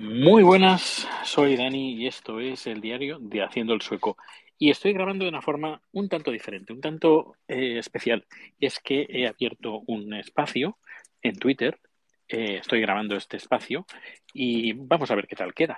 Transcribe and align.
Muy 0.00 0.44
buenas, 0.44 1.08
soy 1.24 1.56
Dani 1.56 1.94
y 1.94 2.06
esto 2.06 2.38
es 2.38 2.68
el 2.68 2.80
diario 2.80 3.18
de 3.18 3.42
Haciendo 3.42 3.74
el 3.74 3.82
Sueco. 3.82 4.16
Y 4.56 4.70
estoy 4.70 4.92
grabando 4.92 5.24
de 5.24 5.28
una 5.28 5.42
forma 5.42 5.82
un 5.90 6.08
tanto 6.08 6.30
diferente, 6.30 6.72
un 6.72 6.80
tanto 6.80 7.34
eh, 7.48 7.78
especial. 7.78 8.24
Es 8.60 8.78
que 8.78 9.08
he 9.08 9.26
abierto 9.26 9.82
un 9.88 10.14
espacio 10.14 10.78
en 11.20 11.36
Twitter, 11.36 11.80
eh, 12.28 12.58
estoy 12.60 12.80
grabando 12.80 13.16
este 13.16 13.38
espacio 13.38 13.86
y 14.32 14.72
vamos 14.72 15.10
a 15.10 15.16
ver 15.16 15.26
qué 15.26 15.34
tal 15.34 15.52
queda. 15.52 15.76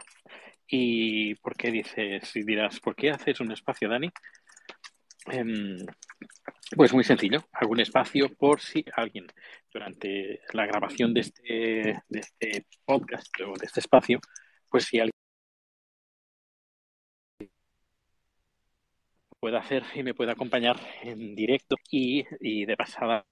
¿Y 0.66 1.36
por 1.36 1.56
qué 1.56 1.70
dices, 1.70 2.36
y 2.36 2.42
dirás, 2.42 2.78
¿por 2.78 2.94
qué 2.94 3.08
haces 3.12 3.40
un 3.40 3.52
espacio, 3.52 3.88
Dani? 3.88 4.10
Em, 5.28 5.78
pues 6.76 6.92
muy 6.92 7.04
sencillo, 7.04 7.44
un 7.68 7.80
espacio 7.80 8.28
por 8.36 8.60
si 8.60 8.84
alguien 8.94 9.26
durante 9.72 10.40
la 10.52 10.66
grabación 10.66 11.12
de 11.12 11.20
este, 11.20 12.02
de 12.08 12.20
este 12.20 12.66
podcast 12.84 13.28
o 13.40 13.54
de 13.58 13.66
este 13.66 13.80
espacio, 13.80 14.20
pues 14.68 14.84
si 14.84 15.00
alguien 15.00 15.10
puede 19.40 19.56
hacer 19.56 19.84
y 19.94 20.02
me 20.02 20.14
puede 20.14 20.32
acompañar 20.32 20.78
en 21.02 21.34
directo 21.34 21.76
y, 21.90 22.24
y 22.40 22.66
de 22.66 22.76
pasada 22.76 23.24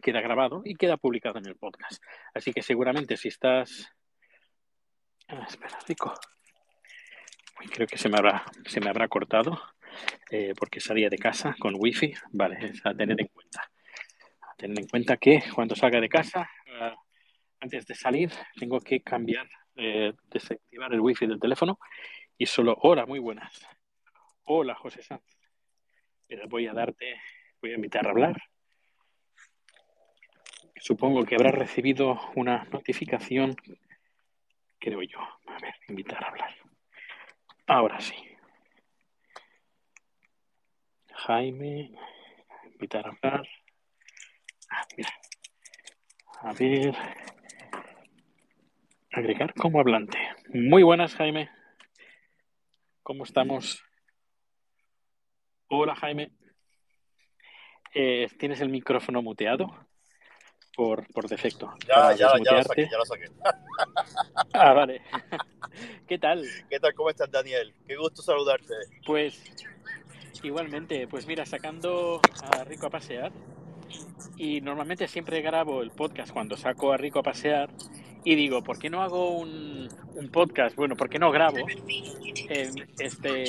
queda 0.00 0.20
grabado 0.20 0.62
y 0.64 0.76
queda 0.76 0.96
publicado 0.96 1.38
en 1.38 1.46
el 1.46 1.56
podcast. 1.56 2.02
Así 2.32 2.52
que 2.52 2.62
seguramente 2.62 3.16
si 3.16 3.28
estás... 3.28 3.88
Ah, 5.28 5.44
espera, 5.48 5.78
rico. 5.88 6.14
Creo 7.72 7.86
que 7.86 7.98
se 7.98 8.08
me 8.08 8.16
habrá, 8.16 8.44
se 8.66 8.80
me 8.80 8.88
habrá 8.88 9.08
cortado 9.08 9.60
eh, 10.30 10.54
porque 10.58 10.80
salía 10.80 11.08
de 11.08 11.18
casa 11.18 11.54
con 11.58 11.74
wifi. 11.76 12.14
Vale, 12.32 12.58
es 12.66 12.84
a 12.84 12.94
tener 12.94 13.20
en 13.20 13.28
cuenta. 13.28 13.62
A 14.42 14.54
tener 14.56 14.78
en 14.78 14.86
cuenta 14.86 15.16
que 15.16 15.42
cuando 15.54 15.74
salga 15.74 16.00
de 16.00 16.08
casa, 16.08 16.48
uh, 16.66 16.96
antes 17.60 17.86
de 17.86 17.94
salir, 17.94 18.30
tengo 18.58 18.80
que 18.80 19.00
cambiar, 19.00 19.48
eh, 19.76 20.12
desactivar 20.30 20.92
el 20.92 21.00
wifi 21.00 21.26
del 21.26 21.40
teléfono 21.40 21.78
y 22.38 22.46
solo, 22.46 22.76
hola, 22.82 23.06
muy 23.06 23.18
buenas. 23.18 23.66
Hola, 24.44 24.74
José 24.74 25.02
Sanz. 25.02 25.22
Voy 26.48 26.66
a 26.66 26.72
darte, 26.72 27.20
voy 27.60 27.72
a 27.72 27.74
invitar 27.74 28.06
a 28.06 28.10
hablar. 28.10 28.36
Supongo 30.78 31.24
que 31.24 31.34
habrás 31.34 31.54
recibido 31.54 32.20
una 32.34 32.64
notificación, 32.70 33.56
creo 34.78 35.02
yo. 35.02 35.20
A 35.20 35.58
ver, 35.60 35.74
invitar 35.88 36.22
a 36.22 36.28
hablar. 36.28 36.54
Ahora 37.66 38.00
sí. 38.00 38.14
Jaime, 41.24 41.92
invitar 42.64 43.06
a 43.06 43.10
hablar. 43.10 43.48
Ah, 44.70 44.86
mira. 44.96 45.10
A 46.42 46.52
ver. 46.52 46.94
Agregar 49.12 49.54
como 49.54 49.80
hablante. 49.80 50.18
Muy 50.52 50.82
buenas, 50.82 51.14
Jaime. 51.14 51.50
¿Cómo 53.02 53.24
estamos? 53.24 53.82
Hola, 55.68 55.94
Jaime. 55.96 56.30
Eh, 57.94 58.28
¿Tienes 58.38 58.60
el 58.60 58.68
micrófono 58.68 59.22
muteado? 59.22 59.68
Por, 60.76 61.06
por 61.14 61.28
defecto. 61.28 61.72
Ya, 61.88 62.12
ya, 62.12 62.32
ya 62.44 62.52
lo 62.52 62.62
saqué, 62.62 62.88
ya 62.90 62.98
lo 62.98 63.04
saqué. 63.06 63.26
Ah, 64.52 64.72
vale. 64.72 65.02
¿Qué 66.08 66.18
tal? 66.18 66.44
¿Qué 66.68 66.78
tal? 66.80 66.94
¿Cómo 66.94 67.10
estás, 67.10 67.30
Daniel? 67.30 67.74
Qué 67.86 67.96
gusto 67.96 68.22
saludarte. 68.22 68.74
Pues 69.04 69.42
igualmente, 70.42 71.06
pues 71.08 71.26
mira, 71.26 71.44
sacando 71.46 72.20
a 72.42 72.64
Rico 72.64 72.86
a 72.86 72.90
pasear. 72.90 73.32
Y 74.36 74.60
normalmente 74.60 75.06
siempre 75.08 75.40
grabo 75.40 75.82
el 75.82 75.90
podcast 75.90 76.32
cuando 76.32 76.56
saco 76.56 76.92
a 76.92 76.96
Rico 76.96 77.20
a 77.20 77.22
pasear. 77.22 77.70
Y 78.24 78.34
digo, 78.34 78.60
¿por 78.62 78.78
qué 78.80 78.90
no 78.90 79.02
hago 79.02 79.38
un, 79.38 79.88
un 80.16 80.28
podcast? 80.30 80.74
Bueno, 80.74 80.96
¿por 80.96 81.08
qué 81.08 81.18
no 81.20 81.30
grabo 81.30 81.58
en 82.48 82.86
este 82.98 83.44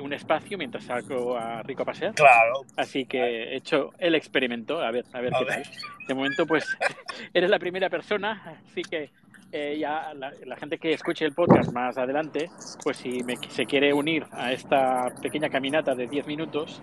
un 0.00 0.12
espacio 0.12 0.58
mientras 0.58 0.84
saco 0.84 1.36
a 1.36 1.62
Rico 1.62 1.82
a 1.82 1.86
pasear? 1.86 2.14
Claro. 2.14 2.62
Así 2.76 3.04
que 3.04 3.18
he 3.52 3.56
hecho 3.56 3.90
el 3.98 4.16
experimento, 4.16 4.80
a 4.80 4.90
ver, 4.90 5.04
a 5.12 5.20
ver 5.20 5.32
A 5.32 5.38
qué 5.38 5.44
ver. 5.44 5.62
tal. 5.62 5.72
De 6.08 6.14
momento, 6.14 6.46
pues 6.46 6.66
eres 7.32 7.48
la 7.48 7.60
primera 7.60 7.88
persona, 7.88 8.60
así 8.68 8.82
que 8.82 9.10
eh, 9.52 9.76
ya 9.78 10.12
la, 10.14 10.32
la 10.44 10.56
gente 10.56 10.78
que 10.78 10.92
escuche 10.92 11.24
el 11.24 11.32
podcast 11.34 11.72
más 11.72 11.96
adelante, 11.98 12.50
pues 12.82 12.96
si 12.96 13.22
me, 13.22 13.36
se 13.48 13.66
quiere 13.66 13.92
unir 13.92 14.26
a 14.32 14.52
esta 14.52 15.12
pequeña 15.20 15.48
caminata 15.50 15.94
de 15.94 16.06
10 16.08 16.26
minutos, 16.26 16.80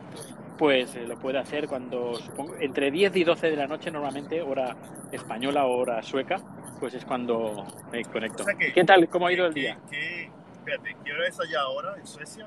pues 0.58 0.96
eh, 0.96 1.06
lo 1.08 1.18
puede 1.18 1.40
hacer 1.40 1.68
cuando, 1.68 2.16
supongo, 2.16 2.56
entre 2.60 2.92
10 2.92 3.16
y 3.16 3.24
12 3.24 3.50
de 3.50 3.56
la 3.56 3.68
noche 3.68 3.90
normalmente, 3.92 4.42
hora 4.42 4.76
española 5.12 5.66
o 5.66 5.78
hora 5.78 6.02
sueca, 6.04 6.38
pues 6.80 6.94
es 6.94 7.06
cuando 7.06 7.66
me 7.92 8.04
conecto. 8.06 8.44
O 8.44 8.46
sea 8.46 8.56
que- 8.56 8.72
¿Qué 8.74 8.84
tal? 8.84 9.10
¿Cómo 9.10 9.28
ha 9.28 9.34
ido 9.34 9.46
el 9.48 9.54
¿Qué- 9.54 9.60
día? 9.62 9.78
qué- 9.90 10.30
Espérate, 10.60 10.96
¿qué 11.04 11.14
hora 11.14 11.28
es 11.28 11.40
allá 11.40 11.62
ahora 11.62 11.96
en 11.98 12.06
Suecia? 12.06 12.46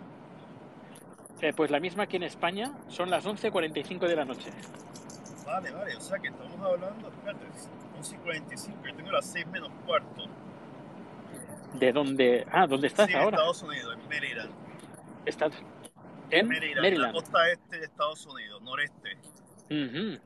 Eh, 1.40 1.52
pues 1.56 1.70
la 1.72 1.80
misma 1.80 2.06
que 2.06 2.18
en 2.18 2.22
España, 2.22 2.72
son 2.88 3.10
las 3.10 3.26
11.45 3.26 4.06
de 4.06 4.14
la 4.14 4.24
noche. 4.24 4.50
Vale, 5.44 5.70
vale, 5.72 5.96
o 5.96 6.00
sea 6.00 6.18
que 6.20 6.28
estamos 6.28 6.56
hablando, 6.60 7.08
espérate, 7.08 7.44
11 8.02 8.16
y 8.16 8.18
45, 8.18 8.78
yo 8.84 8.96
tengo 8.96 9.12
las 9.12 9.26
6 9.26 9.46
menos 9.46 9.70
cuarto. 9.86 10.24
¿De 11.74 11.92
dónde? 11.92 12.44
Ah, 12.50 12.66
¿dónde 12.66 12.88
estás 12.88 13.06
sí, 13.06 13.12
en 13.12 13.20
ahora? 13.20 13.36
Estados 13.36 13.62
Unidos, 13.62 13.94
en 13.94 14.08
Maryland. 14.08 14.50
Estás 15.24 15.52
en 16.30 16.48
Maryland, 16.48 16.74
la 16.76 16.82
Maryland. 16.82 17.12
costa 17.14 17.48
este 17.50 17.78
de 17.78 17.84
Estados 17.84 18.26
Unidos, 18.26 18.60
noreste. 18.62 19.16
Ujú. 19.70 20.20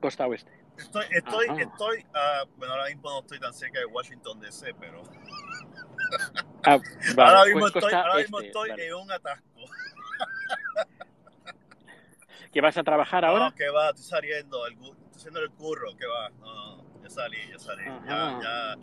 Costa 0.00 0.26
oeste. 0.26 0.52
Estoy, 0.76 1.06
estoy, 1.10 1.46
Ajá. 1.48 1.62
estoy, 1.62 2.06
ah, 2.14 2.44
bueno, 2.56 2.74
ahora 2.74 2.86
mismo 2.90 3.10
no 3.10 3.20
estoy 3.20 3.40
tan 3.40 3.54
cerca 3.54 3.78
de 3.80 3.86
Washington 3.86 4.38
DC, 4.40 4.74
pero 4.78 5.02
Ah, 6.64 6.78
vale, 7.16 7.30
ahora 7.30 7.44
mismo 7.46 7.60
pues 7.60 7.74
estoy, 7.76 7.94
ahora 7.94 8.16
mismo 8.16 8.38
este, 8.38 8.48
estoy 8.48 8.68
vale. 8.70 8.86
en 8.86 8.94
un 8.94 9.10
atasco. 9.10 9.60
¿Que 12.52 12.60
vas 12.60 12.76
a 12.78 12.82
trabajar 12.84 13.24
ahora? 13.24 13.48
No, 13.48 13.54
que 13.54 13.68
va, 13.70 13.88
estoy 13.90 14.04
saliendo, 14.04 14.66
el, 14.66 14.74
estoy 14.74 14.94
haciendo 15.16 15.40
el 15.40 15.50
curro, 15.50 15.96
que 15.96 16.06
va. 16.06 16.30
No, 16.30 16.76
no, 16.76 16.77
ya 17.08 17.14
salí, 17.14 17.38
ya 17.50 17.58
salí. 17.58 17.84
Ya, 18.06 18.76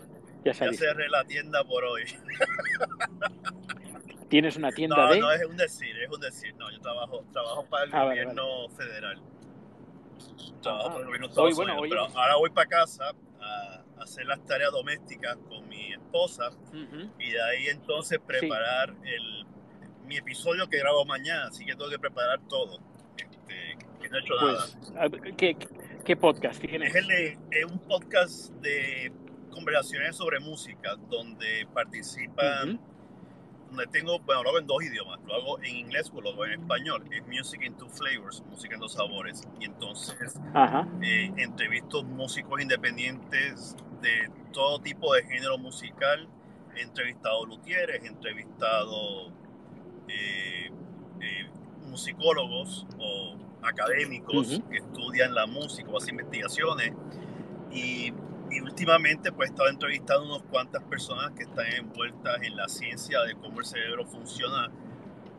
ya, 0.44 0.44
Ya 0.44 0.54
cerré 0.74 1.10
la 1.10 1.24
tienda 1.26 1.64
por 1.64 1.84
hoy. 1.84 2.04
¿Tienes 4.30 4.56
una 4.58 4.72
tienda 4.72 4.98
No, 4.98 5.14
de...? 5.14 5.20
no 5.20 5.32
es 5.32 5.46
un 5.46 5.56
decir, 5.56 5.96
es 6.02 6.10
un 6.10 6.20
decir. 6.20 6.54
No, 6.56 6.70
yo 6.72 6.80
trabajo, 6.82 7.24
trabajo 7.32 7.66
para 7.68 7.86
el 7.86 7.94
Ah, 7.94 8.04
vale, 8.04 8.24
gobierno 8.24 8.70
federal. 8.70 9.22
Trabajo 10.62 10.88
para 10.88 11.00
el 11.00 11.06
gobierno 11.06 11.28
Hoy, 11.36 11.54
bueno, 11.54 11.78
hoy 11.78 11.90
Pero 11.90 12.06
ahora 12.06 12.36
voy 12.38 12.50
para 12.50 12.68
casa 12.68 13.12
a 13.40 13.84
hacer 14.02 14.26
las 14.26 14.44
tareas 14.46 14.72
domésticas 14.72 15.38
con 15.48 15.68
mi 15.70 15.94
esposa 15.94 16.50
y 17.20 17.32
de 17.32 17.44
ahí 17.44 17.68
entonces 17.68 18.20
preparar 18.26 18.94
el, 19.04 19.46
mi 20.06 20.18
episodio 20.18 20.68
que 20.68 20.80
grabo 20.80 21.06
mañana. 21.06 21.48
Así 21.48 21.64
que 21.66 21.74
tengo 21.74 21.90
que 21.90 22.00
preparar 22.00 22.40
todo. 22.50 22.80
Este, 23.18 23.78
que 24.02 24.10
no 24.10 24.18
he 24.18 24.22
hecho 24.22 24.36
nada. 24.36 24.66
Pues, 24.80 24.94
a 24.98 25.08
ver, 25.08 25.36
¿qué, 25.36 25.56
qué 26.06 26.16
podcast 26.16 26.62
tienes? 26.62 26.90
Es, 26.90 27.02
el 27.02 27.08
de- 27.08 27.38
es 27.52 27.66
un 27.66 27.80
podcast 27.80 28.52
de 28.62 29.12
conversaciones 29.52 30.16
sobre 30.16 30.40
música 30.40 30.96
donde 31.10 31.68
participan, 31.74 32.80
donde 33.70 33.88
tengo, 33.88 34.20
bueno, 34.20 34.44
lo 34.44 34.50
hago 34.50 34.60
en 34.60 34.68
dos 34.68 34.84
idiomas, 34.84 35.20
lo 35.26 35.34
hago 35.34 35.60
en 35.64 35.76
inglés 35.76 36.12
o 36.14 36.22
lo 36.22 36.30
hago 36.32 36.46
en 36.46 36.62
español, 36.62 37.04
es 37.12 37.26
Music 37.28 37.62
in 37.64 37.74
Two 37.76 37.90
Flavors, 37.90 38.44
música 38.50 38.76
en 38.76 38.82
dos 38.82 38.94
sabores. 38.94 39.44
Y 39.60 39.66
entonces 39.66 40.40
eh, 41.02 41.32
entrevisto 41.38 42.04
músicos 42.04 42.62
independientes 42.62 43.76
de 44.02 44.30
todo 44.54 44.80
tipo 44.80 45.14
de 45.14 45.24
género 45.24 45.58
musical, 45.58 46.28
he 46.76 46.82
entrevistado 46.82 47.46
luthieres, 47.46 48.04
he 48.04 48.08
entrevistado 48.08 49.30
eh, 50.08 50.70
eh, 51.22 51.50
musicólogos 51.88 52.86
o 53.00 53.35
académicos 53.68 54.62
que 54.70 54.78
estudian 54.78 55.34
la 55.34 55.46
música 55.46 55.90
o 55.90 55.98
hacen 55.98 56.16
investigaciones 56.20 56.94
y, 57.72 58.14
y 58.52 58.62
últimamente 58.62 59.32
pues 59.32 59.50
he 59.50 59.54
estado 59.54 59.70
entrevistando 59.70 60.26
unas 60.36 60.44
cuantas 60.50 60.84
personas 60.84 61.32
que 61.32 61.44
están 61.44 61.66
envueltas 61.78 62.42
en 62.44 62.56
la 62.56 62.68
ciencia 62.68 63.22
de 63.22 63.36
cómo 63.36 63.60
el 63.60 63.66
cerebro 63.66 64.06
funciona 64.06 64.70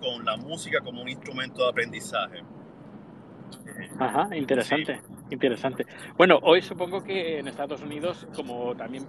con 0.01 0.25
la 0.25 0.37
música 0.37 0.81
como 0.81 1.03
un 1.03 1.09
instrumento 1.09 1.63
de 1.65 1.71
aprendizaje. 1.71 2.39
Eh, 2.39 3.89
Ajá, 3.99 4.37
interesante, 4.37 5.01
interesante. 5.31 5.87
Bueno, 6.17 6.39
hoy 6.43 6.63
supongo 6.63 7.03
que 7.03 7.39
en 7.39 7.49
Estados 7.49 7.83
Unidos, 7.83 8.27
como 8.35 8.75
también 8.77 9.07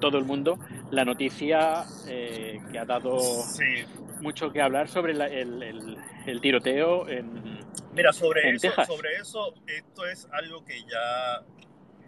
todo 0.00 0.18
el 0.18 0.24
mundo, 0.24 0.58
la 0.90 1.04
noticia 1.04 1.84
eh, 2.08 2.60
que 2.70 2.78
ha 2.78 2.84
dado 2.84 3.18
sí, 3.20 3.64
mucho 4.20 4.50
que 4.52 4.60
hablar 4.62 4.88
sobre 4.88 5.14
la- 5.14 5.26
el, 5.26 5.62
el- 5.62 5.98
el 6.26 6.40
tiroteo 6.40 7.08
en... 7.08 7.61
Mira, 7.94 8.12
sobre 8.12 8.48
En 8.48 8.56
eso, 8.56 8.68
Texas. 8.68 8.86
sobre 8.86 9.12
eso, 9.16 9.54
esto 9.66 10.06
es 10.06 10.28
algo 10.32 10.64
que 10.64 10.80
ya 10.84 11.42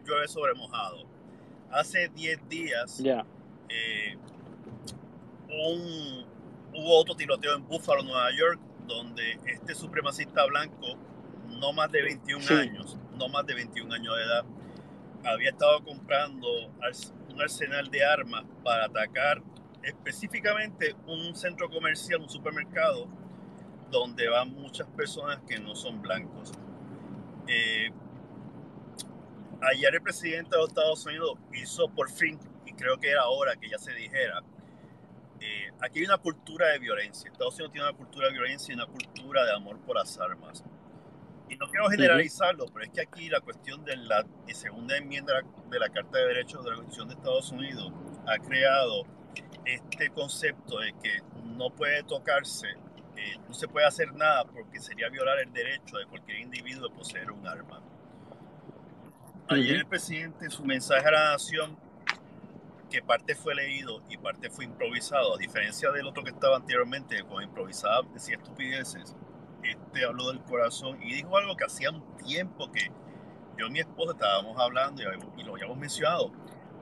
llueve 0.05 0.29
sobre 0.29 0.55
mojado. 0.55 1.05
Hace 1.71 2.09
10 2.09 2.47
días 2.49 2.99
Ya, 2.99 3.25
eh, 3.69 4.17
un- 5.49 6.25
hubo 6.75 6.99
otro 6.99 7.15
tiroteo 7.15 7.55
en 7.57 7.67
Buffalo, 7.67 8.03
Nueva 8.03 8.31
York, 8.37 8.61
donde 8.87 9.39
este 9.47 9.75
supremacista 9.75 10.45
blanco, 10.47 10.97
no 11.49 11.73
más 11.73 11.91
de 11.93 12.03
21 12.03 12.43
Sí. 12.43 12.55
años, 12.55 12.99
no 13.17 13.29
más 13.29 13.47
de 13.47 13.55
21 13.55 13.93
años 13.93 14.17
de 14.17 14.23
edad, 14.23 14.45
había 15.25 15.51
estado 15.51 15.83
comprando 15.85 16.49
un 16.67 17.41
arsenal 17.41 17.91
de 17.91 18.05
armas 18.05 18.45
para 18.63 18.87
atacar 18.87 19.43
específicamente 19.83 20.95
un 21.07 21.35
centro 21.35 21.71
comercial, 21.71 22.21
un 22.21 22.29
supermercado, 22.29 23.07
donde 23.99 24.29
van 24.29 24.55
muchas 24.55 24.87
personas 24.89 25.41
que 25.47 25.59
no 25.59 25.75
son 25.75 26.03
blancos. 26.03 26.53
Eh, 27.47 27.91
ayer 29.63 29.95
el 29.95 30.03
presidente 30.03 30.51
de 30.51 30.59
los 30.59 30.69
Estados 30.69 31.05
Unidos 31.07 31.39
hizo 31.53 31.89
por 31.89 32.11
fin, 32.11 32.39
y 32.67 32.73
creo 32.73 32.99
que 32.99 33.11
era 33.11 33.27
hora 33.27 33.57
que 33.57 33.69
ya 33.69 33.79
se 33.79 33.93
dijera, 33.93 34.43
eh, 35.41 35.71
aquí 35.81 36.01
hay 36.01 36.07
una 36.07 36.19
cultura 36.19 36.69
de 36.69 36.79
violencia. 36.79 37.31
Estados 37.31 37.55
Unidos 37.55 37.73
tiene 37.73 37.89
una 37.89 37.97
cultura 37.97 38.29
de 38.29 38.33
violencia 38.33 38.73
y 38.73 38.77
una 38.77 38.87
cultura 38.87 39.45
de 39.45 39.53
amor 39.53 39.79
por 39.81 39.97
las 39.97 40.19
armas. 40.19 40.65
Y 41.49 41.57
no 41.57 41.69
quiero 41.69 41.89
generalizarlo, 41.91 42.67
pero 42.73 42.87
es 42.87 42.91
que 42.91 43.03
aquí 43.03 43.29
la 43.29 43.41
cuestión 43.41 43.85
de 43.85 43.97
la 43.97 44.25
segunda 44.53 44.97
enmienda 44.97 45.43
de 45.71 45.79
la 45.79 45.89
Carta 45.91 46.19
de 46.19 46.27
Derechos 46.29 46.65
de 46.65 46.71
la 46.71 46.77
Constitución 46.77 47.09
de 47.09 47.15
Estados 47.15 47.53
Unidos 47.53 47.93
ha 48.27 48.39
creado 48.39 49.05
este 49.67 50.11
concepto 50.11 50.79
de 50.79 50.95
que 51.03 51.21
no 51.45 51.71
puede 51.71 52.03
tocarse, 52.05 52.69
eh, 53.17 53.39
no 53.47 53.55
se 53.55 53.69
puede 53.69 53.87
hacer 53.87 54.13
nada 54.15 54.45
porque 54.45 54.81
sería 54.81 55.09
violar 55.09 55.39
el 55.41 55.53
derecho 55.53 55.97
de 55.99 56.07
cualquier 56.07 56.39
individuo 56.39 56.89
de 56.89 56.95
poseer 56.95 57.31
un 57.31 57.47
arma. 57.47 57.81
Ayer 59.49 59.77
el 59.77 59.87
presidente 59.87 60.47
en 60.47 60.51
su 60.51 60.65
mensaje 60.65 61.07
a 61.07 61.11
la 61.11 61.33
nación, 61.33 61.77
que 62.91 63.03
parte 63.03 63.35
fue 63.35 63.55
leído 63.55 64.03
y 64.09 64.17
parte 64.17 64.51
fue 64.51 64.65
improvisado, 64.65 65.35
a 65.35 65.39
diferencia 65.39 65.91
del 65.91 66.07
otro 66.07 66.23
que 66.23 66.31
estaba 66.31 66.57
anteriormente, 66.57 67.23
con 67.25 67.43
improvisada 67.43 68.03
decía 68.13 68.37
estupideces, 68.37 69.15
este 69.63 70.05
habló 70.05 70.29
del 70.29 70.41
corazón 70.43 71.03
y 71.03 71.15
dijo 71.15 71.37
algo 71.37 71.57
que 71.57 71.65
hacía 71.65 71.91
un 71.91 72.17
tiempo 72.17 72.71
que 72.71 72.91
yo 73.59 73.67
y 73.67 73.71
mi 73.71 73.81
esposa 73.81 74.13
estábamos 74.13 74.59
hablando 74.59 75.03
y, 75.03 75.43
lo 75.43 75.53
habíamos 75.53 75.77
mencionado. 75.77 76.33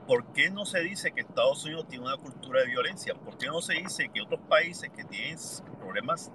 ¿Por 0.07 0.33
qué 0.33 0.49
no 0.49 0.65
se 0.65 0.81
dice 0.81 1.13
que 1.13 1.21
Estados 1.21 1.63
Unidos 1.63 1.87
tiene 1.87 2.05
una 2.05 2.17
cultura 2.17 2.59
de 2.59 2.67
violencia? 2.67 3.15
¿Por 3.15 3.37
qué 3.37 3.47
no 3.47 3.61
se 3.61 3.75
dice 3.75 4.09
que 4.13 4.21
otros 4.21 4.41
países 4.49 4.89
que 4.89 5.05
tienen 5.05 5.37
problemas, 5.79 6.29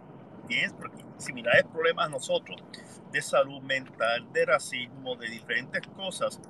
tienen 0.47 0.75
similares 1.19 1.65
problemas 1.65 2.07
a 2.07 2.09
nosotros, 2.09 2.63
de 3.13 3.21
salud 3.21 3.61
mental, 3.61 4.33
de 4.33 4.47
racismo, 4.47 5.17
de 5.17 5.29
diferentes 5.29 5.83
cosas, 5.89 6.41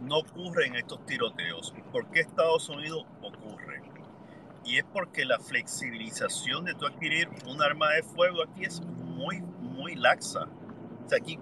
no 0.00 0.18
ocurren 0.18 0.76
estos 0.76 1.04
tiroteos? 1.06 1.74
¿Por 1.90 2.08
qué 2.10 2.20
Estados 2.20 2.68
Unidos 2.68 3.04
ocurre? 3.20 3.82
Y 4.64 4.78
es 4.78 4.84
porque 4.84 5.24
la 5.24 5.40
flexibilización 5.40 6.64
de 6.66 6.74
tu 6.74 6.86
adquirir 6.86 7.28
un 7.48 7.60
arma 7.62 7.90
de 7.90 8.04
fuego 8.04 8.44
aquí 8.44 8.64
es 8.64 8.80
muy, 8.80 9.40
muy 9.40 9.96
laxa. 9.96 10.44
O 11.04 11.08
sea, 11.08 11.18
aquí, 11.18 11.40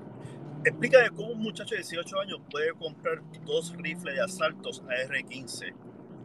explícame 0.65 1.11
cómo 1.11 1.31
un 1.31 1.41
muchacho 1.41 1.75
de 1.75 1.79
18 1.79 2.21
años 2.21 2.41
puede 2.51 2.73
comprar 2.73 3.21
dos 3.45 3.75
rifles 3.77 4.15
de 4.15 4.21
asaltos 4.21 4.83
AR-15 4.89 5.75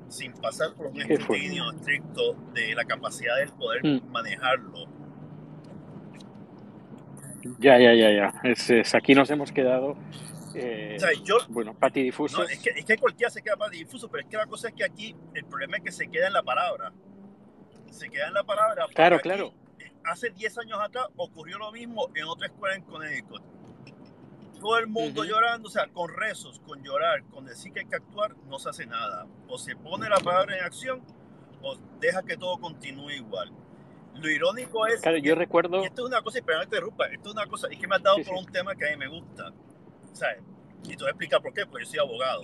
sin 0.08 0.34
pasar 0.34 0.74
por 0.76 0.88
un 0.88 1.02
escrutinio 1.02 1.72
estricto 1.72 2.36
de 2.54 2.76
la 2.76 2.86
capacidad 2.86 3.38
de 3.38 3.48
poder 3.48 3.84
mm. 3.84 4.12
manejarlo. 4.12 4.88
Ya, 7.60 7.78
ya, 7.78 7.94
ya, 7.94 8.12
ya. 8.12 8.34
Es, 8.44 8.96
aquí 8.96 9.16
nos 9.16 9.30
hemos 9.30 9.52
quedado. 9.52 9.98
Eh, 10.56 10.98
bueno, 11.50 11.74
patidifusos. 11.74 12.40
No, 12.40 12.46
es, 12.46 12.60
que, 12.60 12.70
es 12.70 12.86
que 12.86 12.98
cualquiera 12.98 13.32
se 13.32 13.42
queda 13.42 13.58
patidifuso, 13.58 14.10
pero 14.10 14.24
es 14.24 14.30
que 14.30 14.38
la 14.38 14.46
cosa 14.46 14.68
es 14.68 14.76
que 14.76 14.84
aquí 14.84 15.16
el 15.34 15.46
problema 15.46 15.78
es 15.78 15.84
que 15.84 15.92
se 15.92 16.08
queda 16.08 16.28
en 16.28 16.34
la 16.34 16.44
palabra. 16.44 16.94
Se 17.90 18.10
queda 18.10 18.28
en 18.28 18.36
la 18.36 18.44
palabra. 18.44 18.86
Claro, 18.94 19.20
claro 19.20 19.54
hace 20.06 20.30
10 20.30 20.58
años 20.60 20.80
atrás 20.82 21.08
ocurrió 21.16 21.58
lo 21.58 21.72
mismo 21.72 22.10
en 22.16 22.26
otra 22.26 22.48
escuela 22.48 22.76
en 22.76 22.84
Connecticut. 22.84 23.42
Todo 24.63 24.80
el 24.80 24.88
mundo 24.88 25.25
llorando, 25.25 25.68
o 25.68 25.71
sea, 25.71 25.88
con 25.88 26.10
rezos, 26.10 26.62
con 26.65 26.81
llorar, 26.81 27.21
con 27.25 27.44
decir 27.44 27.74
que 27.74 27.81
hay 27.81 27.86
que 27.86 27.98
actuar, 27.98 28.33
no 28.48 28.60
se 28.60 28.69
hace 28.69 28.86
nada. 28.86 29.27
O 29.50 29.57
se 29.57 29.75
pone 29.75 30.07
la 30.07 30.18
palabra 30.19 30.57
en 30.57 30.63
acción 30.63 31.04
o 31.62 31.75
deja 32.00 32.24
que 32.24 32.38
todo 32.38 32.57
continúe 32.60 33.12
igual. 33.12 33.51
Lo 34.15 34.30
irónico 34.30 34.88
es. 34.88 35.01
Claro, 35.01 35.18
yo 35.18 35.36
recuerdo. 35.36 35.83
esto 35.83 36.04
es 36.04 36.07
una 36.07 36.21
cosa, 36.21 36.39
y 36.39 36.42
perdón 36.44 36.62
te 36.62 36.75
interrumpa, 36.77 37.07
esto 37.07 37.30
es 37.30 37.36
una 37.36 37.45
cosa, 37.48 37.68
y 37.69 37.77
que 37.77 37.88
me 37.88 37.95
has 37.98 38.04
dado 38.04 38.18
por 38.24 38.36
un 38.36 38.45
tema 38.45 38.74
que 38.74 38.88
a 38.88 38.92
mí 38.92 38.98
me 38.98 39.07
gusta. 39.10 39.51
¿Sabes? 40.13 40.42
Y 40.86 40.95
te 40.95 40.98
voy 40.98 41.07
a 41.07 41.10
explicar 41.10 41.42
por 41.42 41.54
qué, 41.54 41.65
porque 41.65 41.83
yo 41.83 41.92
soy 41.92 42.00
abogado. 42.00 42.44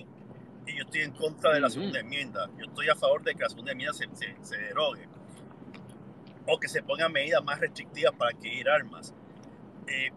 Y 0.67 0.75
yo 0.75 0.83
estoy 0.83 1.01
en 1.01 1.11
contra 1.11 1.53
de 1.53 1.61
la 1.61 1.69
segunda 1.69 2.01
enmienda. 2.01 2.49
Yo 2.57 2.65
estoy 2.65 2.89
a 2.89 2.95
favor 2.95 3.23
de 3.23 3.33
que 3.33 3.43
la 3.43 3.49
segunda 3.49 3.71
enmienda 3.71 3.93
se, 3.93 4.07
se, 4.13 4.35
se 4.41 4.57
derogue 4.57 5.07
o 6.51 6.59
que 6.59 6.67
se 6.67 6.81
pongan 6.81 7.11
medidas 7.11 7.43
más 7.43 7.59
restrictivas 7.59 8.13
para 8.15 8.31
adquirir 8.31 8.67
armas. 8.69 9.13
Eh, 9.87 10.11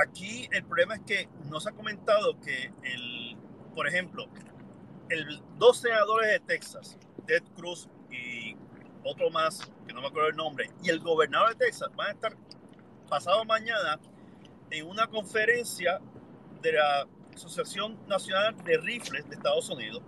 aquí 0.00 0.48
el 0.52 0.64
problema 0.64 0.94
es 0.94 1.00
que 1.02 1.28
nos 1.48 1.66
ha 1.66 1.72
comentado 1.72 2.38
que, 2.40 2.72
el, 2.82 3.36
por 3.74 3.86
ejemplo, 3.88 4.26
el, 5.08 5.42
dos 5.58 5.80
senadores 5.80 6.30
de 6.30 6.40
Texas, 6.40 6.98
Ted 7.26 7.42
Cruz 7.54 7.88
y 8.10 8.56
otro 9.04 9.30
más, 9.30 9.60
que 9.86 9.92
no 9.92 10.00
me 10.00 10.08
acuerdo 10.08 10.28
el 10.30 10.36
nombre, 10.36 10.70
y 10.82 10.90
el 10.90 11.00
gobernador 11.00 11.50
de 11.50 11.66
Texas 11.66 11.90
van 11.96 12.08
a 12.08 12.10
estar 12.12 12.36
pasado 13.08 13.44
mañana 13.44 13.98
en 14.70 14.86
una 14.86 15.06
conferencia 15.06 16.00
de 16.62 16.72
la 16.72 17.06
Asociación 17.34 17.98
Nacional 18.06 18.56
de 18.64 18.78
Rifles 18.78 19.28
de 19.28 19.34
Estados 19.34 19.68
Unidos. 19.70 20.02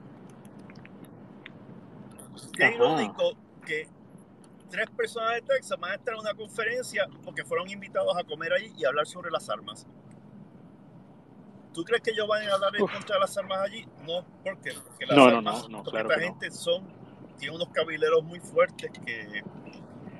Qué 2.52 2.75
irónico 2.75 3.37
que 3.66 3.88
tres 4.75 4.91
personas 4.91 5.35
de 5.35 5.43
Texas 5.43 5.79
van 5.79 5.93
a 5.93 5.94
estar 5.94 6.15
en 6.15 6.21
una 6.21 6.35
conferencia 6.35 7.06
porque 7.23 7.44
fueron 7.44 7.71
invitados 7.71 8.17
a 8.17 8.25
comer 8.25 8.53
allí 8.53 8.73
y 8.76 8.85
hablar 8.85 9.06
sobre 9.06 9.31
las 9.31 9.49
armas. 9.49 9.87
¿Tú 11.73 11.85
crees 11.85 12.03
que 12.03 12.11
ellos 12.11 12.26
van 12.26 12.43
a 12.49 12.55
hablar 12.55 12.75
en 12.75 12.85
contra 12.85 13.15
de 13.15 13.21
las 13.21 13.38
armas 13.38 13.59
allí? 13.61 13.87
No, 14.05 14.25
¿por 14.43 14.61
qué? 14.61 14.73
Porque 14.85 15.06
las 15.06 15.17
armas, 15.17 15.69
no, 15.69 15.85
porque 15.85 16.00
esta 16.00 16.19
gente 16.19 16.50
son, 16.50 16.88
tiene 17.38 17.55
unos 17.55 17.69
cabileros 17.69 18.25
muy 18.25 18.41
fuertes 18.41 18.91
que... 19.05 19.44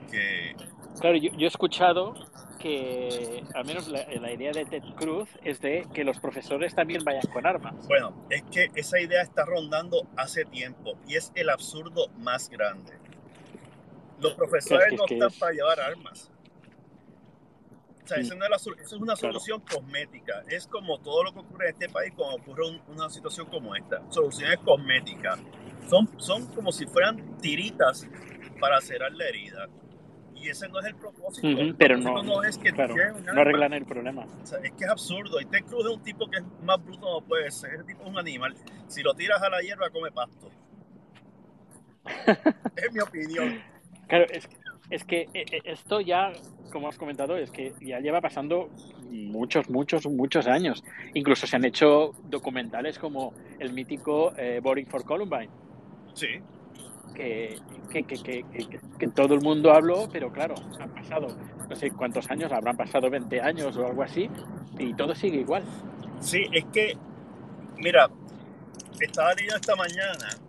que... 0.09 0.57
Claro, 1.01 1.17
yo, 1.17 1.31
he 1.37 1.47
escuchado 1.47 2.15
que 2.61 3.43
al 3.55 3.65
menos 3.65 3.89
la, 3.89 4.07
la, 4.21 4.33
idea 4.33 4.53
de 4.53 4.65
Ted 4.65 4.85
Cruz 4.95 5.29
es 5.43 5.61
de 5.61 5.85
que 5.93 6.05
los 6.05 6.21
profesores 6.21 6.77
también 6.77 7.03
vayan 7.03 7.27
con 7.33 7.45
armas. 7.45 7.75
Bueno, 7.89 8.15
es 8.31 8.45
que 8.45 8.71
esa 8.77 9.01
idea 9.01 9.21
está 9.23 9.45
rondando 9.45 10.07
hace 10.17 10.45
tiempo 10.45 10.93
y 11.09 11.17
es 11.17 11.33
el 11.35 11.51
absurdo 11.51 12.09
más 12.19 12.49
grande. 12.49 13.04
Los 14.21 14.35
profesores 14.37 14.95
no 14.97 15.05
están 15.07 15.31
para 15.39 15.53
llevar 15.53 15.81
armas. 15.81 16.31
O 18.05 18.07
sea, 18.07 18.19
esa, 18.19 18.35
es, 18.35 18.93
una 18.93 19.17
solución 19.17 19.63
cosmética. 19.63 20.43
Es 20.49 20.67
como 20.67 21.01
todo 21.01 21.25
lo 21.25 21.33
que 21.33 21.39
ocurre 21.39 21.69
en 21.69 21.73
este 21.73 21.89
país 21.89 22.13
cuando 22.15 22.37
ocurre 22.37 22.83
una 22.89 23.09
situación 23.09 23.47
como 23.47 23.75
esta. 23.75 24.03
Soluciones 24.11 24.59
cosméticas. 24.59 25.41
Son, 25.89 26.09
son 26.21 26.47
como 26.49 26.71
si 26.71 26.85
fueran 26.85 27.39
tiritas 27.39 28.07
para 28.61 28.81
cerrar 28.83 29.13
la 29.13 29.27
herida. 29.27 29.69
Y 30.35 30.51
ese 30.51 30.69
no 30.69 30.81
es 30.81 30.87
el 30.87 30.97
propósito. 30.97 31.49
pero 31.79 31.97
no, 31.97 32.23
no, 32.23 32.43
es 32.43 32.59
que 32.59 32.73
no 32.73 33.41
arreglan 33.41 33.73
el 33.73 33.87
problema. 33.87 34.27
O 34.43 34.47
sea, 34.47 34.59
es 34.59 34.73
que 34.73 34.85
es 34.85 34.91
absurdo. 34.91 35.41
Y 35.41 35.47
Ted 35.47 35.65
Cruz 35.65 35.87
es 35.87 35.97
un 35.97 36.03
tipo 36.03 36.29
que 36.29 36.39
es 36.39 36.45
más 36.63 36.85
bruto 36.85 37.21
no 37.21 37.27
puede 37.27 37.51
ser. 37.51 37.73
Ese 37.73 37.85
tipo 37.85 38.03
es 38.03 38.09
un 38.09 38.19
animal. 38.19 38.55
Si 38.87 39.03
lo 39.03 39.15
tiras 39.15 39.41
a 39.41 39.49
la 39.49 39.63
hierba, 39.63 39.89
come 39.89 40.13
pasto. 40.13 40.51
es 42.77 42.93
mi 42.93 43.01
opinión. 43.01 43.74
Claro, 44.09 44.27
es, 44.31 44.49
es 44.91 45.05
que 45.05 45.23
eh, 45.35 45.45
eh, 45.51 45.61
esto 45.65 46.01
ya, 46.01 46.33
como 46.73 46.89
has 46.89 46.99
comentado, 46.99 47.37
es 47.37 47.51
que 47.51 47.73
ya 47.81 48.01
lleva 48.01 48.21
pasando 48.21 48.69
muchos, 49.11 49.69
muchos, 49.71 50.07
muchos 50.07 50.47
años. 50.47 50.85
Incluso 51.15 51.47
se 51.47 51.57
han 51.57 51.65
hecho 51.65 52.13
documentales 52.25 52.99
como 52.99 53.33
el 53.59 53.73
mítico 53.73 54.33
eh, 54.37 54.61
Boring 54.63 54.87
for 54.87 55.05
Columbine. 55.05 55.51
Sí. 56.15 56.29
Que, 57.15 57.57
que, 57.93 58.03
que, 58.03 58.45
que, 58.99 59.09
todo 59.09 59.35
el 59.35 59.41
mundo 59.41 59.73
habló, 59.73 60.09
pero 60.13 60.33
claro, 60.33 60.57
han 60.81 60.93
pasado 60.93 61.29
no 61.69 61.77
sé 61.77 61.93
cuántos 61.93 62.29
años, 62.29 62.51
habrán 62.51 62.77
pasado 62.77 63.09
20 63.09 63.41
años 63.41 63.77
o 63.77 63.87
algo 63.87 64.03
así, 64.03 64.29
y 64.81 64.95
todo 64.95 65.15
sigue 65.15 65.39
igual. 65.39 65.63
Sí, 66.19 66.43
es 66.53 66.65
que, 66.73 66.97
mira, 67.79 68.11
estaba 69.01 69.33
leyendo 69.35 69.55
esta 69.55 69.77
mañana 69.77 70.44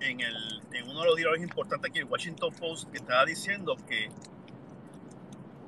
en, 0.00 0.20
el, 0.20 0.60
en 0.72 0.88
uno 0.88 1.00
de 1.00 1.06
los 1.06 1.16
diarios 1.16 1.42
importantes 1.42 1.90
aquí, 1.90 2.00
el 2.00 2.06
Washington 2.06 2.52
Post, 2.54 2.90
que 2.90 2.98
estaba 2.98 3.24
diciendo 3.24 3.76
que 3.88 4.06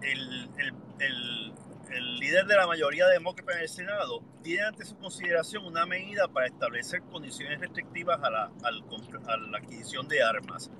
el, 0.02 0.50
el, 0.58 0.74
el, 0.98 1.52
el, 1.90 2.18
líder 2.18 2.46
de 2.46 2.56
la 2.56 2.66
mayoría 2.66 3.06
demócrata 3.06 3.52
en 3.54 3.62
el 3.62 3.68
Senado 3.68 4.22
tiene 4.42 4.62
ante 4.62 4.84
su 4.84 4.96
consideración 4.96 5.64
una 5.64 5.86
medida 5.86 6.28
para 6.28 6.46
establecer 6.46 7.02
condiciones 7.02 7.60
restrictivas 7.60 8.20
a 8.22 8.30
la, 8.30 8.50
a 8.64 9.36
la 9.36 9.58
adquisición 9.58 10.08
de 10.08 10.22
armas. 10.22 10.70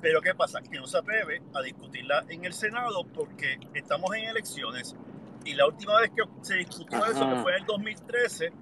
Pero 0.00 0.20
¿qué 0.20 0.34
pasa? 0.34 0.60
Que 0.60 0.78
no 0.78 0.86
se 0.86 0.98
atreve 0.98 1.42
a 1.54 1.62
discutirla 1.62 2.24
en 2.28 2.44
el 2.44 2.52
Senado 2.52 3.04
porque 3.04 3.58
estamos 3.72 4.14
en 4.16 4.24
elecciones 4.24 4.96
y 5.44 5.54
la 5.54 5.66
última 5.66 6.00
vez 6.00 6.10
que 6.10 6.22
se 6.42 6.56
discutió 6.56 7.04
eso, 7.04 7.28
que 7.28 7.36
fue 7.36 7.52
en 7.52 7.60
el 7.60 7.66
2013, 7.66 8.52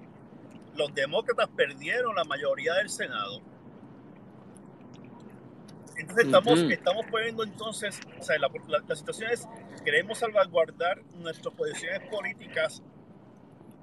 los 0.75 0.93
demócratas 0.93 1.49
perdieron 1.49 2.15
la 2.15 2.23
mayoría 2.23 2.73
del 2.75 2.89
Senado 2.89 3.41
entonces 6.01 6.25
estamos, 6.25 6.59
estamos 6.59 7.05
poniendo 7.09 7.43
entonces, 7.43 7.99
o 8.19 8.23
sea, 8.23 8.37
la, 8.39 8.49
la, 8.87 8.95
situación 8.95 9.31
es, 9.31 9.47
queremos 9.83 10.19
salvaguardar 10.19 11.01
nuestras 11.15 11.53
posiciones 11.55 12.01
políticas 12.09 12.83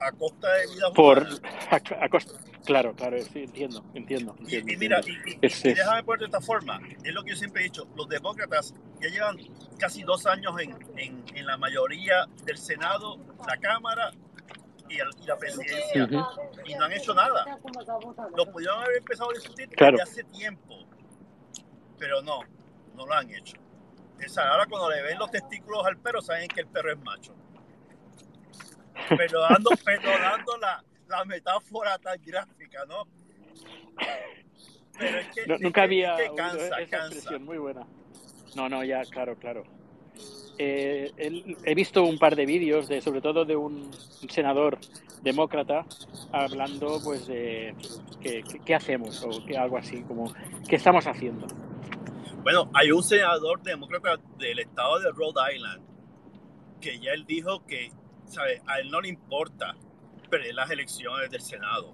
a 0.00 0.12
costa 0.12 0.52
de 0.54 0.66
vidas 0.68 0.90
Por, 0.94 1.26
a, 1.70 2.08
Claro, 2.64 2.94
claro, 2.94 3.18
sí, 3.22 3.44
entiendo, 3.44 3.82
entiendo. 3.94 4.34
Y, 4.40 4.56
entiendo, 4.56 4.72
y 4.72 4.76
mira, 4.76 4.96
entiendo. 4.98 5.22
y, 5.26 5.32
y- 5.32 5.38
Es- 5.42 5.64
y 5.64 5.72
déjame 5.74 6.02
poner 6.04 6.20
de 6.20 6.26
esta 6.26 6.40
forma, 6.40 6.80
es 7.02 7.12
lo 7.14 7.22
que 7.24 7.30
yo 7.30 7.36
siempre 7.36 7.62
he 7.62 7.64
dicho, 7.64 7.88
los 7.96 8.08
demócratas 8.08 8.74
ya 9.00 9.08
llevan 9.08 9.36
casi 9.78 10.02
dos 10.02 10.26
años 10.26 10.54
en, 10.60 10.76
en- 10.98 11.24
en 11.34 11.46
la 11.46 11.56
mayoría 11.56 12.26
del 12.44 12.58
Senado, 12.58 13.16
la 13.46 13.56
Cámara 13.56 14.10
y, 14.88 14.98
el- 15.00 15.08
y 15.22 15.26
la 15.26 15.36
presidencia, 15.36 16.04
Ujú. 16.04 16.24
y 16.66 16.74
no 16.74 16.84
han 16.84 16.92
hecho 16.92 17.14
nada. 17.14 17.58
Lo 18.36 18.46
pudieron 18.52 18.82
haber 18.82 18.98
empezado 18.98 19.30
a 19.30 19.34
discutir 19.34 19.68
Claro. 19.70 19.96
desde 19.98 20.10
hace 20.10 20.24
tiempo, 20.24 20.86
pero 21.98 22.22
no, 22.22 22.40
no 22.96 23.06
lo 23.06 23.12
han 23.14 23.30
hecho. 23.34 23.56
O 24.24 24.28
sea, 24.28 24.50
ahora 24.50 24.66
cuando 24.66 24.90
le 24.90 25.02
ven 25.02 25.18
los 25.18 25.30
testículos 25.30 25.86
al 25.86 25.96
perro, 25.98 26.20
saben 26.20 26.48
que 26.48 26.60
el 26.60 26.66
perro 26.66 26.92
es 26.92 26.98
macho. 27.00 27.34
Pero 29.16 29.40
dando, 29.40 29.70
perdonando 29.84 30.56
la, 30.58 30.82
la 31.08 31.24
metáfora 31.24 31.98
tan 31.98 32.20
gráfica, 32.24 32.84
¿no? 32.86 33.04
Pero 34.98 35.18
es 35.18 35.28
que, 35.28 35.46
No- 35.46 35.58
nunca 35.58 35.82
había 35.82 36.16
que 36.16 36.30
cansa, 36.34 36.80
esa 36.80 37.38
muy 37.38 37.58
buena. 37.58 37.86
No, 38.56 38.68
no, 38.68 38.82
ya, 38.82 39.02
claro, 39.04 39.36
claro. 39.36 39.62
Eh, 40.58 41.12
el- 41.16 41.56
he 41.64 41.74
visto 41.76 42.02
un 42.02 42.18
par 42.18 42.34
de 42.34 42.44
vídeos, 42.44 42.88
de, 42.88 43.00
sobre 43.00 43.20
todo 43.20 43.44
de 43.44 43.54
un 43.54 43.90
senador 44.28 44.78
demócrata, 45.22 45.86
hablando 46.32 47.00
pues 47.04 47.28
de 47.28 47.74
qué 48.64 48.74
hacemos 48.74 49.22
o 49.22 49.44
que 49.46 49.56
algo 49.56 49.78
así, 49.78 50.02
como 50.02 50.32
qué 50.68 50.74
estamos 50.76 51.06
haciendo. 51.06 51.46
Bueno, 52.42 52.70
hay 52.74 52.90
un 52.92 53.02
senador 53.02 53.62
demócrata 53.62 54.20
del 54.38 54.60
estado 54.60 55.00
de 55.00 55.10
Rhode 55.10 55.54
Island 55.54 55.82
que 56.80 56.98
ya 57.00 57.12
él 57.12 57.24
dijo 57.26 57.64
que, 57.66 57.92
¿sabes? 58.26 58.62
A 58.66 58.78
él 58.78 58.90
no 58.90 59.00
le 59.00 59.08
importa 59.08 59.74
perder 60.30 60.54
las 60.54 60.70
elecciones 60.70 61.30
del 61.30 61.40
Senado, 61.40 61.92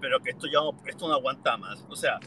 pero 0.00 0.20
que 0.20 0.30
esto 0.30 0.46
ya 0.46 0.60
no, 0.60 0.76
esto 0.86 1.08
no 1.08 1.14
aguanta 1.14 1.56
más. 1.56 1.84
O 1.88 1.96
sea, 1.96 2.18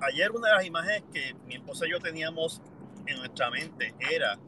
ayer 0.00 0.30
una 0.30 0.48
de 0.48 0.54
las 0.54 0.64
imágenes 0.64 1.04
que 1.12 1.34
mi 1.46 1.54
esposa 1.54 1.86
y 1.86 1.90
yo 1.90 2.00
teníamos 2.00 2.62
en 3.06 3.18
nuestra 3.18 3.50
mente 3.50 3.94
era 4.10 4.38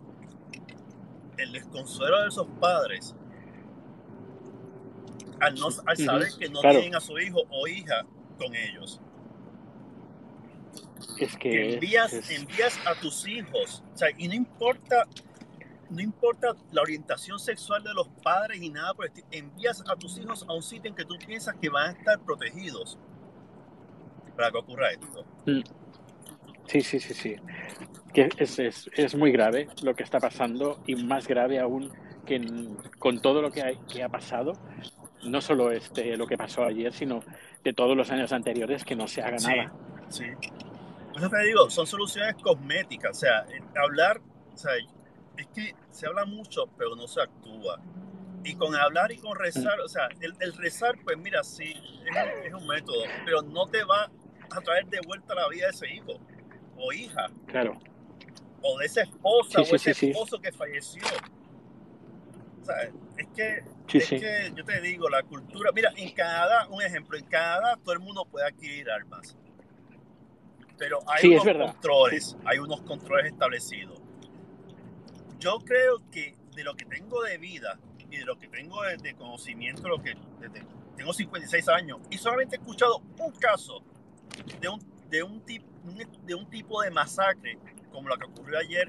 el 1.37 1.53
desconsuelo 1.53 2.23
de 2.23 2.29
esos 2.29 2.47
padres 2.61 3.15
al, 5.41 5.55
no, 5.55 5.69
al 5.87 5.97
saber 5.97 6.29
que 6.39 6.49
no 6.49 6.61
claro. 6.61 6.81
tienen 6.81 6.97
a 6.97 7.01
su 7.01 7.19
hijo 7.19 7.43
o 7.51 7.67
hija 7.69 8.05
con 8.39 8.55
ellos. 8.55 9.01
Es 11.19 11.37
que 11.37 11.50
que 11.50 11.75
envías, 11.75 12.12
es- 12.12 12.31
envías 12.31 12.78
a 12.87 12.95
tus 12.95 13.26
hijos, 13.28 13.83
o 13.95 13.97
sea, 13.97 14.09
y 14.17 14.28
no 14.28 14.35
importa, 14.35 15.05
no 15.90 16.00
importa 16.00 16.55
la 16.73 16.83
orientación 16.83 17.38
sexual 17.38 17.83
de 17.83 17.95
los 17.95 18.09
padres 18.23 18.61
y 18.61 18.71
nada 18.71 18.95
por 18.95 19.07
el 19.07 19.11
estilo, 19.12 19.26
envías 19.31 19.83
a 19.88 19.97
tus 19.97 20.19
hijos 20.19 20.45
a 20.49 20.52
un 20.52 20.62
sitio 20.62 20.90
en 20.90 20.97
que 20.97 21.05
tú 21.05 21.17
piensas 21.26 21.55
que 21.61 21.69
van 21.69 21.95
a 21.95 21.99
estar 21.99 22.19
protegidos 22.21 22.99
para 24.37 24.50
que 24.50 24.59
ocurra 24.59 24.90
esto. 24.90 25.25
Sí, 26.67 26.83
sí, 26.83 27.00
sí, 27.00 27.14
sí. 27.14 27.37
Que 28.12 28.28
es, 28.38 28.59
es, 28.59 28.90
es 28.95 29.14
muy 29.14 29.33
grave 29.33 29.69
lo 29.83 29.95
que 29.95 30.02
está 30.02 30.19
pasando 30.21 30.83
y 30.87 30.95
más 30.97 31.26
grave 31.26 31.59
aún 31.59 31.90
que 32.26 32.37
en- 32.37 32.76
con 32.99 33.21
todo 33.23 33.40
lo 33.40 33.50
que, 33.50 33.62
hay, 33.62 33.78
que 33.90 34.02
ha 34.02 34.09
pasado, 34.11 34.52
no 35.25 35.40
solo 35.40 35.73
este, 35.73 36.17
lo 36.17 36.26
que 36.26 36.37
pasó 36.37 36.64
ayer, 36.64 36.93
sino 36.93 37.21
de 37.64 37.73
todos 37.73 37.97
los 37.97 38.11
años 38.11 38.33
anteriores 38.33 38.85
que 38.85 38.95
no 38.95 39.09
se 39.09 39.23
haga 39.23 39.38
Sí. 39.38 39.47
nada. 39.49 39.73
Sí. 40.11 40.25
Por 41.19 41.27
eso 41.27 41.37
te 41.37 41.47
digo, 41.47 41.69
son 41.71 41.87
soluciones 41.87 42.37
cosméticas, 42.37 43.17
o 43.17 43.21
sea, 43.21 43.45
hablar, 43.83 44.21
o 44.55 44.57
sea, 44.57 44.73
es 45.37 45.47
que 45.49 45.75
se 45.91 46.07
habla 46.07 46.25
mucho, 46.25 46.67
pero 46.77 46.95
no 46.95 47.09
se 47.09 47.21
actúa. 47.23 47.81
Y 48.45 48.55
con 48.55 48.75
hablar 48.77 49.11
y 49.11 49.19
con 49.19 49.37
rezar, 49.37 49.81
o 49.81 49.89
sea, 49.89 50.09
el, 50.21 50.33
el 50.39 50.53
rezar, 50.55 50.97
pues 51.03 51.19
mira, 51.19 51.43
sí, 51.43 51.75
es 52.07 52.11
un, 52.11 52.47
es 52.47 52.55
un 52.55 52.67
método, 52.69 53.03
pero 53.25 53.43
no 53.43 53.67
te 53.67 53.83
va 53.83 54.11
a 54.51 54.61
traer 54.61 54.87
de 54.87 55.01
vuelta 55.07 55.35
la 55.35 55.49
vida 55.49 55.65
de 55.67 55.71
ese 55.73 55.93
hijo 55.93 56.21
o 56.77 56.93
hija, 56.93 57.29
Claro, 57.49 57.81
o 58.63 58.79
de 58.79 58.87
esa 58.87 59.03
esposa 59.03 59.59
Sí, 59.59 59.65
sí, 59.65 59.73
o 59.73 59.77
ese 59.77 59.95
sí, 59.95 60.01
sí. 60.01 60.11
esposo 60.11 60.41
que 60.41 60.53
falleció. 60.53 61.03
O 62.63 62.65
sea, 62.65 62.77
es 63.17 63.27
que, 63.35 63.65
es 63.99 64.09
que 64.09 64.53
yo 64.55 64.65
te 64.65 64.81
digo, 64.81 65.09
la 65.09 65.25
cultura, 65.25 65.73
mira, 65.73 65.91
en 65.97 66.13
Canadá, 66.15 66.69
un 66.71 66.81
ejemplo, 66.81 67.19
en 67.19 67.25
Canadá 67.25 67.77
todo 67.83 67.93
el 67.93 68.01
mundo 68.01 68.25
puede 68.25 68.47
adquirir 68.47 68.89
armas. 68.89 69.37
Pero 70.79 71.01
hay 71.07 71.23
Sí, 71.23 71.29
unos 71.37 71.45
controles, 71.73 72.37
hay 72.45 72.59
unos 72.59 72.81
controles 72.83 73.33
establecidos. 73.33 74.01
Yo 75.39 75.59
creo 75.61 75.99
que 76.11 76.37
de 76.55 76.65
lo 76.65 76.75
que 76.75 76.85
tengo 76.85 77.23
de 77.23 77.39
vida 77.39 77.79
y 78.11 78.17
de 78.17 78.25
lo 78.25 78.39
que 78.39 78.49
tengo 78.49 78.83
de, 78.83 78.97
de 78.97 79.15
conocimiento, 79.15 79.89
lo 79.89 80.03
que 80.03 80.15
desde- 80.41 80.65
tengo 80.97 81.13
56 81.13 81.69
años 81.69 81.99
y 82.11 82.19
solamente 82.19 82.57
he 82.57 82.59
escuchado 82.59 83.03
un 83.19 83.31
caso 83.33 83.83
de 84.61 84.69
un, 84.69 84.81
de 85.09 85.23
un, 85.23 85.45
tip- 85.45 85.65
de 86.25 86.35
un 86.35 86.49
tipo 86.51 86.83
de 86.83 86.91
masacre 86.91 87.59
como 87.93 88.09
la 88.09 88.17
que 88.17 88.25
ocurrió 88.27 88.59
ayer, 88.59 88.89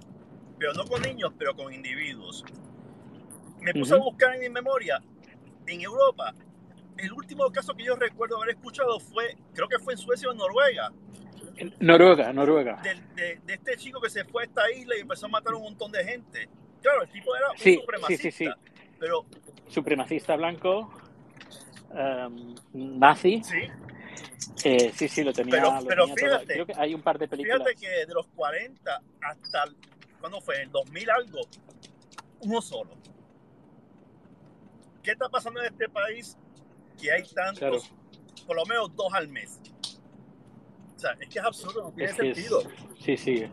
pero 0.58 0.74
no 0.74 0.86
con 0.86 1.02
niños, 1.02 1.32
pero 1.38 1.56
con 1.56 1.72
individuos. 1.74 2.44
Me 3.62 3.74
puse 3.74 3.94
a 3.94 3.98
buscar 3.98 4.34
en 4.36 4.42
mi 4.42 4.50
memoria, 4.50 5.02
en 5.68 5.82
Europa, 5.82 6.34
el 6.98 7.14
último 7.14 7.50
caso 7.52 7.74
que 7.76 7.84
yo 7.84 7.96
recuerdo 7.96 8.38
haber 8.38 8.56
escuchado 8.56 9.00
fue, 9.00 9.38
creo 9.54 9.68
que 9.68 9.78
fue 9.80 9.94
en 9.94 10.00
Suecia 10.00 10.30
o 10.30 10.32
en 10.32 10.38
Noruega, 10.38 10.92
Noruega, 11.80 12.32
Noruega. 12.34 12.82
de, 13.16 13.40
de 13.46 13.54
este 13.54 13.78
chico 13.78 14.00
que 14.02 14.10
se 14.10 14.24
fue 14.26 14.44
a 14.44 14.46
esta 14.46 14.72
isla 14.72 14.96
y 14.98 15.02
empezó 15.02 15.26
a 15.26 15.30
matar 15.30 15.54
a 15.54 15.58
un 15.58 15.64
montón 15.64 15.92
de 15.92 16.04
gente. 16.04 16.48
Claro, 16.82 17.04
el 17.04 17.10
tipo 17.10 17.36
era 17.36 17.52
un 17.52 17.58
Sí, 17.58 17.64
sí, 17.74 17.80
supremacista, 17.80 18.22
sí, 18.24 18.32
sí. 18.32 18.50
pero 19.00 19.26
Supremacista 19.68 20.36
blanco, 20.36 20.92
em, 21.94 22.56
nazi. 22.74 23.42
sí, 23.44 23.58
Eh, 24.64 24.92
sí, 24.96 25.08
sí, 25.08 25.24
lo 25.24 25.34
tenía. 25.34 25.52
Pero- 25.52 25.80
lo 25.82 25.86
pero 25.86 26.04
tenía 26.06 26.16
todo. 26.16 26.30
fíjate, 26.40 26.54
Creo 26.54 26.66
que 26.66 26.74
hay 26.78 26.94
un 26.94 27.02
par 27.02 27.18
de 27.20 27.28
películas. 27.28 27.58
fíjate 27.60 27.76
que 27.80 28.06
de 28.08 28.14
los 28.14 28.28
40 28.30 29.02
hasta, 29.22 29.66
¿cuándo 30.20 30.40
fue? 30.42 30.62
El 30.62 30.72
2000 30.72 31.10
algo, 31.10 31.40
uno 32.42 32.62
solo. 32.62 32.92
¿Qué 35.04 35.12
está 35.12 35.30
pasando 35.30 35.60
en 35.62 35.68
este 35.68 35.90
país? 35.90 36.38
Que 37.02 37.12
hay 37.12 37.24
tantos, 37.24 37.60
Claro. 37.60 37.78
por 38.46 38.56
lo 38.56 38.66
menos 38.66 38.96
dos 38.96 39.14
al 39.14 39.28
mes. 39.28 39.60
O 41.00 41.02
sea, 41.02 41.12
es 41.18 41.30
que 41.30 41.40
es 41.40 41.46
absurdo, 41.46 41.84
no 41.84 41.92
tiene 41.94 42.12
Es 42.12 42.18
que 42.18 42.30
es- 42.32 42.36
sentido. 42.36 42.62
sí, 43.00 43.16
sí. 43.16 43.46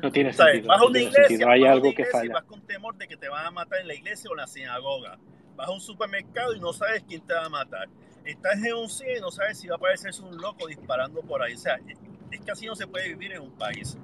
No 0.00 0.12
tiene 0.12 0.30
O 0.30 0.32
sea, 0.32 0.46
sentido. 0.46 0.68
vas 0.68 0.80
a 0.80 0.84
una 0.86 0.98
iglesia, 1.00 1.26
sentido. 1.26 1.50
Hay 1.50 1.60
vas 1.62 1.70
algo 1.72 1.82
que 1.82 1.88
iglesia 1.90 2.08
y 2.10 2.12
falla. 2.20 2.34
vas 2.34 2.44
con 2.44 2.60
temor 2.66 2.96
de 2.96 3.08
que 3.08 3.16
te 3.16 3.28
van 3.28 3.46
a 3.46 3.50
matar 3.50 3.80
en 3.80 3.88
la 3.88 3.94
iglesia 3.94 4.30
o 4.30 4.34
en 4.34 4.36
la 4.38 4.46
sinagoga. 4.46 5.18
Vas 5.56 5.68
a 5.68 5.72
un 5.72 5.80
supermercado 5.80 6.54
y 6.54 6.60
no 6.60 6.72
sabes 6.72 7.02
quién 7.08 7.20
te 7.26 7.34
va 7.34 7.46
a 7.46 7.48
matar. 7.48 7.88
Estás 8.24 8.62
en 8.64 8.74
un 8.74 8.88
cine 8.88 9.18
y 9.18 9.20
no 9.20 9.32
sabes 9.32 9.58
si 9.58 9.66
va 9.66 9.74
a 9.74 9.76
aparecerse 9.78 10.22
un 10.22 10.36
loco 10.36 10.68
disparando 10.68 11.20
por 11.22 11.42
ahí. 11.42 11.54
O 11.54 11.58
sea, 11.58 11.80
es- 11.88 11.98
es 12.30 12.40
que 12.40 12.50
así 12.52 12.66
no 12.66 12.76
se 12.76 12.86
puede 12.86 13.08
vivir 13.08 13.32
en 13.32 13.42
un 13.42 13.52
país. 13.58 13.98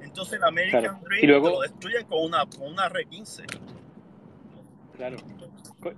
Entonces 0.00 0.34
el 0.38 0.44
American 0.44 0.80
Claro. 0.82 0.98
Dream 1.04 1.24
Y 1.24 1.26
luego- 1.26 1.48
te 1.48 1.54
lo 1.56 1.60
destruyen 1.60 2.06
con 2.06 2.22
una, 2.24 2.46
con 2.46 2.72
una 2.72 2.86
R15. 2.88 3.44
Claro. 4.96 5.18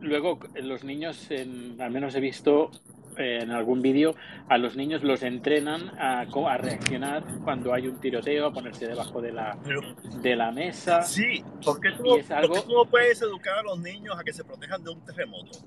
Luego, 0.00 0.38
los 0.54 0.82
niños, 0.84 1.30
en- 1.30 1.80
al 1.80 1.90
menos 1.92 2.14
he 2.16 2.20
visto 2.20 2.70
eh, 3.16 3.40
en 3.42 3.50
algún 3.50 3.82
vídeo, 3.82 4.14
a 4.48 4.58
los 4.58 4.76
niños 4.76 5.02
los 5.02 5.22
entrenan 5.22 5.90
a, 5.98 6.20
a 6.22 6.56
reaccionar 6.56 7.22
cuando 7.44 7.74
hay 7.74 7.86
un 7.88 8.00
tiroteo, 8.00 8.46
a 8.46 8.52
ponerse 8.52 8.86
debajo 8.86 9.20
de 9.20 9.32
la, 9.32 9.56
Pero 9.64 9.80
de 10.20 10.36
la 10.36 10.50
mesa. 10.52 11.02
sí, 11.02 11.42
porque 11.64 11.90
tú, 11.92 12.14
algo- 12.30 12.54
por 12.54 12.62
qué 12.62 12.68
tú 12.68 12.74
no 12.74 12.84
puedes 12.86 13.20
educar 13.22 13.58
a 13.58 13.62
los 13.62 13.78
niños 13.80 14.16
a 14.18 14.24
que 14.24 14.32
se 14.32 14.44
protejan 14.44 14.82
de 14.82 14.90
un 14.90 15.04
terremoto 15.04 15.58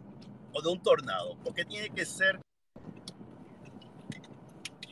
o 0.54 0.62
de 0.62 0.70
un 0.70 0.82
tornado? 0.82 1.36
¿Por 1.44 1.54
qué 1.54 1.66
tiene 1.66 1.90
que 1.90 2.06
ser... 2.06 2.40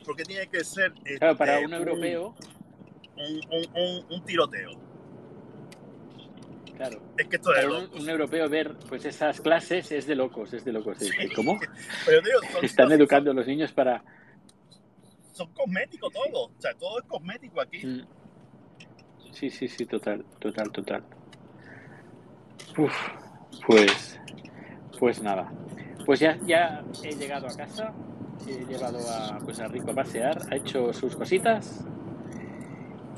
¿Por 0.04 0.16
qué 0.16 0.24
tiene 0.24 0.46
que 0.48 0.62
ser... 0.62 0.92
Claro, 1.18 1.36
para 1.36 1.54
este, 1.54 1.66
un 1.66 1.72
europeo, 1.74 2.34
un, 3.16 3.40
un- 3.50 3.82
un- 3.82 4.12
un 4.12 4.24
tiroteo. 4.24 4.70
Claro. 6.76 7.00
Es 7.18 7.26
que 7.28 7.36
esto 7.36 7.54
es 7.54 7.64
un, 7.66 8.00
un 8.00 8.08
europeo 8.08 8.48
ver 8.48 8.74
pues 8.88 9.04
esas 9.04 9.40
clases 9.40 9.90
es 9.92 10.06
de 10.06 10.14
locos, 10.14 10.52
es 10.52 10.64
de 10.64 10.72
locos. 10.72 10.98
Sí. 10.98 11.10
¿Cómo? 11.34 11.58
Pero 12.06 12.20
digo, 12.22 12.38
son, 12.52 12.64
Están 12.64 12.86
son- 12.88 12.92
educando 13.00 13.30
a 13.30 13.34
los 13.34 13.46
niños 13.46 13.72
para... 13.72 14.02
Son, 15.32 15.52
cosméticos 15.52 16.12
todo. 16.12 16.44
O 16.46 16.50
sea, 16.60 16.72
todo 16.74 16.98
es 17.00 17.04
cosmético 17.06 17.60
aquí. 17.60 17.84
Mm. 17.84 18.06
Sí, 19.32 19.50
sí, 19.50 19.66
sí, 19.66 19.84
total, 19.84 20.24
total, 20.38 20.70
total. 20.70 21.02
Uf, 22.78 22.94
pues, 23.66 24.20
pues 24.98 25.20
nada. 25.22 25.52
Pues 26.06 26.20
ya, 26.20 26.38
ya 26.46 26.84
he 27.02 27.14
llegado 27.16 27.46
a 27.48 27.56
casa, 27.56 27.92
he 28.46 28.64
llevado 28.64 28.98
a, 29.10 29.38
pues 29.38 29.58
a 29.58 29.66
Rico 29.68 29.90
a 29.90 29.94
pasear, 29.94 30.38
ha 30.52 30.56
hecho 30.56 30.92
sus 30.92 31.16
cositas 31.16 31.84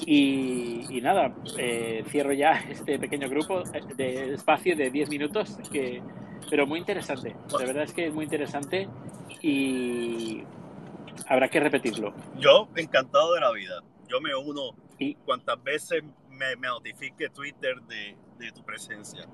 y, 0.04 0.84
y 0.90 1.00
nada, 1.00 1.32
eh, 1.58 2.04
cierro 2.08 2.32
ya 2.32 2.52
este 2.70 2.98
pequeño 2.98 3.28
grupo 3.28 3.62
de 3.96 4.34
espacio 4.34 4.76
de 4.76 4.90
10 4.90 5.08
minutos, 5.08 5.56
que, 5.72 6.02
pero 6.50 6.66
muy 6.66 6.78
interesante, 6.78 7.34
de 7.58 7.66
verdad 7.66 7.84
es 7.84 7.92
que 7.92 8.06
es 8.06 8.14
muy 8.14 8.24
interesante 8.24 8.88
y 9.42 10.42
habrá 11.28 11.48
que 11.48 11.60
repetirlo. 11.60 12.12
Yo, 12.38 12.68
encantado 12.76 13.34
de 13.34 13.40
la 13.40 13.52
vida. 13.52 13.82
Yo 14.08 14.20
me 14.20 14.34
uno 14.34 14.70
Y- 14.98 15.14
cuantas 15.14 15.62
veces 15.62 16.02
me, 16.30 16.54
me 16.56 16.68
notifique 16.68 17.28
Twitter 17.30 17.76
de, 17.88 18.16
de 18.38 18.52
tu 18.52 18.62
presencia. 18.64 19.26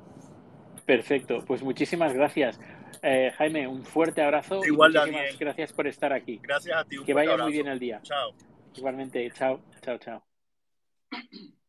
Perfecto, 0.86 1.44
pues 1.46 1.62
muchísimas 1.62 2.12
gracias. 2.12 2.58
Eh, 3.02 3.32
Jaime, 3.36 3.66
un 3.66 3.84
fuerte 3.84 4.22
abrazo. 4.22 4.64
Igual, 4.64 4.92
y 4.94 4.98
muchísimas 4.98 5.38
gracias 5.38 5.72
por 5.72 5.86
estar 5.86 6.12
aquí. 6.12 6.38
Gracias 6.42 6.76
a 6.76 6.84
ti. 6.84 6.96
que 7.04 7.14
vaya 7.14 7.36
muy 7.36 7.52
bien 7.52 7.68
el 7.68 7.78
día. 7.78 8.00
Chao. 8.02 8.32
Igualmente, 8.76 9.30
chao, 9.32 9.60
chao, 9.82 9.98
chao. 9.98 10.31
Thank 11.12 11.26
you. 11.32 11.61